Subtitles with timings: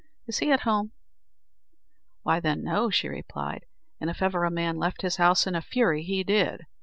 [0.25, 0.93] Is he at home?"
[2.23, 3.67] "Why, then, no," she replied;
[3.99, 6.65] "and if ever a man left his house in a fury he did.